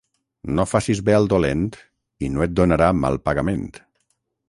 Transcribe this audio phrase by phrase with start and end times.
[0.59, 1.63] No facis bé al dolent
[2.29, 3.73] i no et donarà mal pagament.